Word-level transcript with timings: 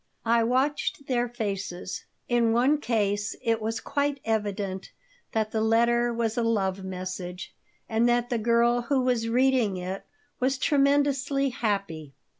I 0.25 0.43
watched 0.43 1.05
their 1.05 1.27
faces. 1.29 2.05
In 2.27 2.53
one 2.53 2.79
case 2.81 3.35
it 3.39 3.61
was 3.61 3.79
quite 3.79 4.19
evident 4.25 4.91
that 5.33 5.51
the 5.51 5.61
letter 5.61 6.11
was 6.11 6.39
a 6.39 6.41
love 6.41 6.83
message, 6.83 7.53
and 7.87 8.09
that 8.09 8.31
the 8.31 8.39
girl 8.39 8.81
who 8.81 9.01
was 9.01 9.29
reading 9.29 9.77
it 9.77 10.03
was 10.39 10.57
tremendously 10.57 11.49
happy. 11.49 12.13